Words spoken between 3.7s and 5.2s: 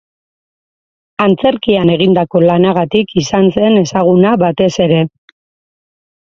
ezaguna batez ere.